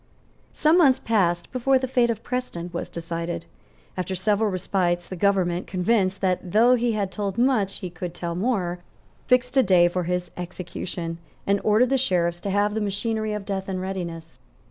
[0.51, 3.45] Some months passed before the fate of Preston was decided.
[3.95, 8.33] After several respites, the government, convinced that, though he had told much, he could tell
[8.33, 8.79] more,
[9.27, 13.45] fixed a day for his execution, and ordered the sheriffs to have the machinery of
[13.45, 14.39] death in readiness.